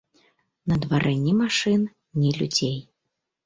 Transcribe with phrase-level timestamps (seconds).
[0.71, 1.87] На дварэ ні машын,
[2.23, 2.77] ні людзей.